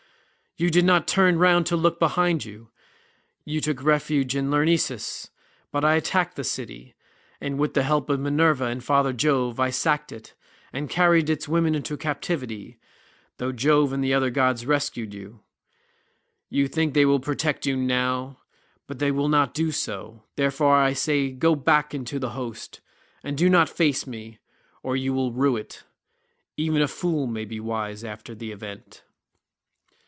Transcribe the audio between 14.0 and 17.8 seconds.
the other gods rescued you. You think they will protect you